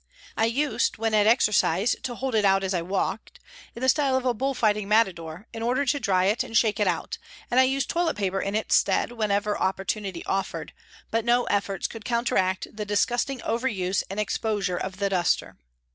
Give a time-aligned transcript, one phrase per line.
[0.35, 3.39] I used when at exercise to hold it out as I walked,
[3.75, 6.79] in the style of a bull fighting matador, in order to dry it and shake
[6.79, 7.19] it out,
[7.51, 10.73] and I used toilet paper in its stead whenever opportunity offered,
[11.11, 15.57] but no efforts could counteract the disgusting overuse and ex posure of the duster.